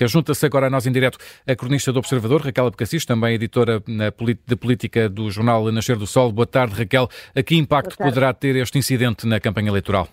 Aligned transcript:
política. 0.00 0.06
Junta-se 0.06 0.46
agora 0.46 0.66
a 0.66 0.70
nós 0.70 0.86
em 0.86 0.92
direto 0.92 1.18
a 1.46 1.54
cronista 1.54 1.92
do 1.92 1.98
Observador, 1.98 2.40
Raquel 2.40 2.66
Abcacis, 2.66 3.04
também 3.04 3.34
editora 3.34 3.80
de 3.80 4.56
política 4.56 5.08
do 5.08 5.30
jornal 5.30 5.70
Nascer 5.70 5.96
do 5.96 6.06
Sol. 6.06 6.32
Boa 6.32 6.46
tarde, 6.46 6.74
Raquel. 6.74 7.08
A 7.36 7.42
que 7.42 7.56
impacto 7.56 7.96
poderá 7.96 8.32
ter 8.32 8.56
este 8.56 8.78
incidente 8.78 9.26
na 9.26 9.38
campanha 9.38 9.68
eleitoral? 9.68 10.08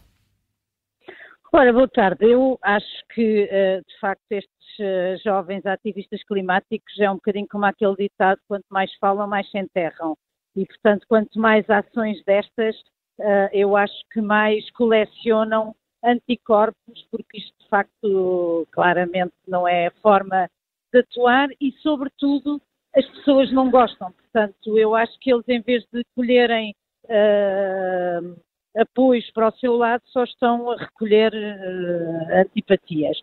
Ora, 1.53 1.71
boa 1.71 1.87
tarde. 1.87 2.25
Eu 2.25 2.59
acho 2.61 2.85
que, 3.13 3.47
eh, 3.49 3.79
de 3.79 3.99
facto, 3.99 4.23
estes 4.31 4.79
eh, 4.79 5.15
jovens 5.23 5.65
ativistas 5.65 6.21
climáticos 6.23 6.99
é 6.99 7.09
um 7.09 7.15
bocadinho 7.15 7.47
como 7.49 7.65
aquele 7.65 7.95
ditado: 7.95 8.39
quanto 8.47 8.65
mais 8.69 8.91
falam, 8.99 9.27
mais 9.27 9.49
se 9.49 9.57
enterram. 9.57 10.17
E, 10.55 10.65
portanto, 10.65 11.05
quanto 11.07 11.39
mais 11.39 11.67
ações 11.69 12.21
destas, 12.25 12.75
eh, 13.19 13.49
eu 13.53 13.77
acho 13.77 13.95
que 14.11 14.21
mais 14.21 14.69
colecionam 14.71 15.73
anticorpos, 16.03 17.05
porque 17.11 17.37
isto, 17.37 17.53
de 17.59 17.69
facto, 17.69 18.67
claramente 18.71 19.33
não 19.47 19.67
é 19.67 19.87
a 19.87 19.91
forma 20.01 20.49
de 20.93 20.99
atuar 20.99 21.49
e, 21.59 21.71
sobretudo, 21.81 22.61
as 22.95 23.05
pessoas 23.07 23.51
não 23.51 23.69
gostam. 23.69 24.11
Portanto, 24.11 24.77
eu 24.77 24.95
acho 24.95 25.17
que 25.19 25.31
eles, 25.31 25.47
em 25.47 25.61
vez 25.61 25.83
de 25.91 26.03
colherem. 26.15 26.75
Uh, 27.05 28.35
apoios 28.77 29.29
para 29.31 29.47
o 29.47 29.57
seu 29.57 29.75
lado 29.75 30.03
só 30.07 30.23
estão 30.23 30.71
a 30.71 30.77
recolher 30.77 31.33
uh, 31.33 32.39
antipatias. 32.41 33.19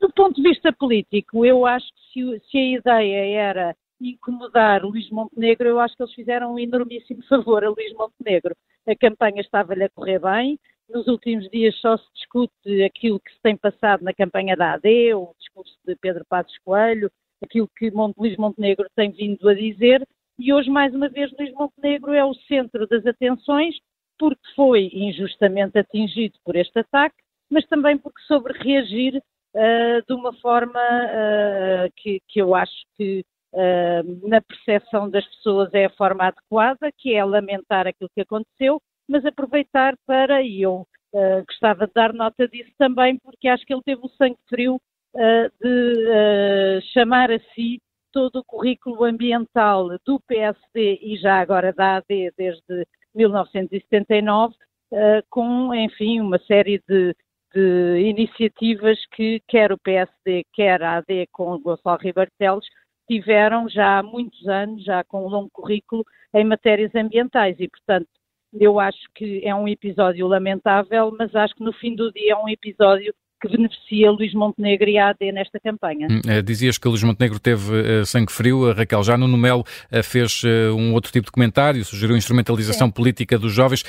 Do 0.00 0.10
ponto 0.12 0.34
de 0.34 0.42
vista 0.42 0.72
político, 0.72 1.44
eu 1.44 1.64
acho 1.64 1.86
que 1.86 2.12
se, 2.12 2.42
se, 2.50 2.58
a 2.58 2.78
ideia 2.78 3.40
era 3.40 3.76
incomodar 4.00 4.84
Luís 4.84 5.08
Montenegro, 5.10 5.68
eu 5.68 5.80
acho 5.80 5.96
que 5.96 6.02
eles 6.02 6.14
fizeram 6.14 6.54
um 6.54 6.58
enormíssimo 6.58 7.22
favor 7.24 7.64
a 7.64 7.70
Luís 7.70 7.94
Montenegro. 7.94 8.54
A 8.86 8.94
campanha 8.94 9.40
estava-lhe 9.40 9.84
a 9.84 9.88
correr 9.88 10.18
bem, 10.18 10.58
nos 10.88 11.06
últimos 11.06 11.48
dias 11.50 11.74
só 11.80 11.96
se 11.96 12.04
discute 12.14 12.84
aquilo 12.84 13.20
que 13.20 13.32
se 13.32 13.40
tem 13.42 13.56
passado 13.56 14.02
na 14.02 14.14
campanha 14.14 14.56
da 14.56 14.74
AD, 14.74 15.14
o 15.14 15.34
discurso 15.38 15.76
de 15.86 15.96
Pedro 15.96 16.24
Passos 16.28 16.56
Coelho, 16.64 17.10
aquilo 17.42 17.68
que 17.76 17.90
Luís 17.90 18.36
Montenegro 18.36 18.86
tem 18.94 19.10
vindo 19.10 19.48
a 19.48 19.54
dizer, 19.54 20.06
e 20.38 20.52
hoje, 20.52 20.68
mais 20.68 20.94
uma 20.94 21.08
vez, 21.08 21.32
Luís 21.32 21.52
Montenegro 21.54 22.12
é 22.12 22.24
o 22.24 22.34
centro 22.34 22.86
das 22.86 23.06
atenções 23.06 23.74
porque 24.18 24.40
foi 24.54 24.90
injustamente 24.92 25.78
atingido 25.78 26.38
por 26.44 26.56
este 26.56 26.78
ataque, 26.78 27.16
mas 27.50 27.66
também 27.66 27.96
porque 27.96 28.20
soube 28.22 28.52
reagir 28.52 29.16
uh, 29.16 30.06
de 30.06 30.12
uma 30.12 30.32
forma 30.34 30.80
uh, 30.80 31.92
que, 31.96 32.20
que, 32.28 32.40
eu 32.40 32.54
acho 32.54 32.74
que 32.96 33.24
uh, 33.52 34.28
na 34.28 34.40
percepção 34.42 35.08
das 35.08 35.24
pessoas 35.26 35.72
é 35.72 35.86
a 35.86 35.90
forma 35.90 36.24
adequada, 36.24 36.90
que 36.98 37.14
é 37.14 37.24
lamentar 37.24 37.86
aquilo 37.86 38.10
que 38.14 38.22
aconteceu, 38.22 38.80
mas 39.08 39.24
aproveitar 39.24 39.96
para, 40.06 40.42
e 40.42 40.62
eu 40.62 40.86
gostava 41.46 41.86
de 41.86 41.92
dar 41.94 42.12
nota 42.12 42.46
disso 42.46 42.72
também, 42.76 43.18
porque 43.18 43.48
acho 43.48 43.64
que 43.64 43.72
ele 43.72 43.82
teve 43.82 44.02
o 44.04 44.08
sangue 44.10 44.36
frio 44.48 44.78
de 45.62 46.80
chamar 46.92 47.30
a 47.30 47.38
si 47.54 47.80
todo 48.16 48.36
o 48.36 48.44
currículo 48.44 49.04
ambiental 49.04 49.88
do 50.06 50.18
PSD 50.20 50.98
e 51.02 51.18
já 51.18 51.38
agora 51.38 51.70
da 51.70 51.96
AD 51.96 52.32
desde 52.34 52.86
1979, 53.14 54.54
uh, 54.54 54.96
com, 55.28 55.74
enfim, 55.74 56.20
uma 56.20 56.38
série 56.38 56.82
de, 56.88 57.14
de, 57.54 58.00
iniciativas 58.08 58.98
que 59.14 59.42
quer 59.46 59.70
o 59.70 59.76
PSD, 59.76 60.44
quer 60.54 60.82
a 60.82 60.96
AD 60.96 61.26
com 61.30 61.52
o 61.52 61.58
Gonçalo 61.58 61.98
Ribeiro 61.98 62.30
Teles, 62.38 62.64
tiveram 63.06 63.68
já 63.68 63.98
há 63.98 64.02
muitos 64.02 64.48
anos, 64.48 64.82
já 64.82 65.04
com 65.04 65.26
um 65.26 65.28
longo 65.28 65.50
currículo 65.52 66.02
em 66.34 66.42
matérias 66.42 66.94
ambientais. 66.94 67.60
E, 67.60 67.68
portanto, 67.68 68.08
eu 68.60 68.78
acho 68.80 68.98
que 69.14 69.42
é 69.44 69.54
um 69.54 69.68
episódio 69.68 70.26
lamentável, 70.26 71.14
mas 71.18 71.34
acho 71.34 71.54
que 71.54 71.64
no 71.64 71.72
fim 71.72 71.94
do 71.94 72.12
dia 72.12 72.32
é 72.32 72.36
um 72.36 72.48
episódio 72.48 73.14
que 73.40 73.48
beneficia 73.48 74.10
Luís 74.10 74.32
Montenegro 74.32 74.88
e 74.88 74.98
a 74.98 75.10
AD 75.10 75.32
nesta 75.32 75.60
campanha. 75.60 76.08
Hum, 76.10 76.20
eh, 76.26 76.42
dizias 76.42 76.78
que 76.78 76.88
Luís 76.88 77.02
Montenegro 77.02 77.38
teve 77.38 78.00
uh, 78.00 78.06
sangue 78.06 78.32
frio, 78.32 78.70
a 78.70 78.72
Raquel 78.72 79.02
já 79.02 79.16
no 79.16 79.28
Melo 79.28 79.60
uh, 79.60 80.02
fez 80.02 80.42
uh, 80.42 80.74
um 80.74 80.94
outro 80.94 81.12
tipo 81.12 81.26
de 81.26 81.32
comentário, 81.32 81.84
sugeriu 81.84 82.16
instrumentalização 82.16 82.88
Sim. 82.88 82.94
política 82.94 83.38
dos 83.38 83.52
jovens, 83.52 83.84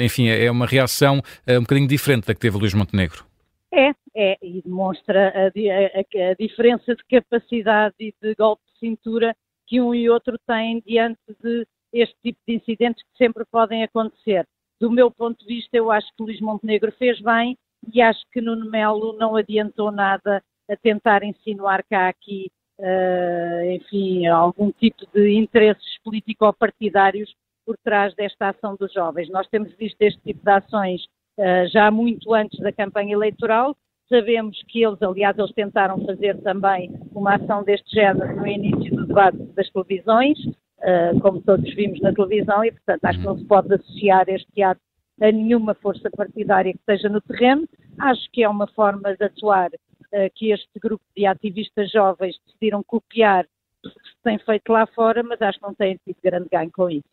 enfim, 0.00 0.28
é, 0.28 0.44
é 0.44 0.50
uma 0.50 0.66
reação 0.66 1.20
um 1.48 1.60
bocadinho 1.60 1.88
diferente 1.88 2.26
da 2.26 2.34
que 2.34 2.40
teve 2.40 2.56
Luís 2.56 2.74
Montenegro. 2.74 3.24
É, 3.72 3.90
é, 4.14 4.38
e 4.40 4.62
demonstra 4.62 5.32
a, 5.34 5.46
a, 5.46 6.30
a 6.30 6.34
diferença 6.38 6.94
de 6.94 7.02
capacidade 7.10 7.94
e 7.98 8.14
de 8.22 8.34
golpe 8.36 8.62
de 8.72 8.78
cintura 8.78 9.34
que 9.66 9.80
um 9.80 9.94
e 9.94 10.08
outro 10.08 10.38
têm 10.46 10.82
diante 10.86 11.18
de 11.42 11.66
este 11.94 12.16
tipo 12.22 12.38
de 12.46 12.56
incidentes 12.56 13.02
que 13.02 13.16
sempre 13.16 13.44
podem 13.44 13.82
acontecer. 13.84 14.44
Do 14.80 14.90
meu 14.90 15.10
ponto 15.10 15.38
de 15.38 15.46
vista, 15.46 15.76
eu 15.76 15.90
acho 15.90 16.08
que 16.16 16.22
Luís 16.22 16.40
Montenegro 16.40 16.92
fez 16.92 17.20
bem 17.20 17.56
e 17.92 18.02
acho 18.02 18.20
que 18.32 18.40
Nuno 18.40 18.70
Melo 18.70 19.16
não 19.18 19.36
adiantou 19.36 19.90
nada 19.90 20.42
a 20.68 20.76
tentar 20.76 21.22
insinuar 21.22 21.84
cá 21.88 22.08
aqui, 22.08 22.50
uh, 22.80 23.70
enfim, 23.70 24.26
algum 24.26 24.72
tipo 24.72 25.06
de 25.14 25.34
interesses 25.34 25.98
político-partidários 26.02 27.34
por 27.64 27.76
trás 27.82 28.14
desta 28.14 28.48
ação 28.48 28.76
dos 28.76 28.92
jovens. 28.92 29.30
Nós 29.30 29.48
temos 29.48 29.72
visto 29.76 30.00
este 30.02 30.20
tipo 30.22 30.44
de 30.44 30.50
ações 30.50 31.02
uh, 31.38 31.68
já 31.70 31.90
muito 31.90 32.34
antes 32.34 32.58
da 32.60 32.72
campanha 32.72 33.12
eleitoral. 33.12 33.76
Sabemos 34.08 34.60
que 34.68 34.82
eles, 34.82 35.00
aliás, 35.02 35.38
eles 35.38 35.52
tentaram 35.52 36.04
fazer 36.04 36.40
também 36.42 36.90
uma 37.14 37.36
ação 37.36 37.62
deste 37.62 37.90
género 37.94 38.36
no 38.36 38.46
início 38.46 38.94
do 38.94 39.06
debate 39.06 39.38
das 39.54 39.70
televisões, 39.70 40.38
uh, 40.84 41.20
como 41.20 41.40
todos 41.40 41.74
vimos 41.74 42.00
na 42.00 42.12
televisão, 42.12 42.64
e, 42.64 42.70
portanto, 42.70 43.04
acho 43.04 43.18
que 43.18 43.24
não 43.24 43.38
se 43.38 43.44
pode 43.44 43.74
associar 43.74 44.28
este 44.28 44.62
ato 44.62 44.80
a 45.20 45.30
nenhuma 45.30 45.74
força 45.74 46.10
partidária 46.10 46.72
que 46.72 46.78
esteja 46.78 47.08
no 47.08 47.20
terreno. 47.20 47.68
Acho 47.98 48.28
que 48.32 48.42
é 48.42 48.48
uma 48.48 48.66
forma 48.66 49.16
de 49.16 49.24
atuar 49.24 49.70
uh, 49.70 50.30
que 50.34 50.50
este 50.50 50.78
grupo 50.80 51.04
de 51.16 51.26
ativistas 51.26 51.90
jovens 51.90 52.36
decidiram 52.46 52.82
copiar 52.82 53.46
o 53.84 53.88
que 53.88 54.08
se 54.08 54.22
tem 54.22 54.38
feito 54.38 54.72
lá 54.72 54.86
fora, 54.86 55.22
mas 55.22 55.40
acho 55.40 55.58
que 55.58 55.66
não 55.66 55.74
têm 55.74 55.98
tido 56.04 56.16
grande 56.22 56.48
ganho 56.50 56.70
com 56.72 56.90
isso. 56.90 57.04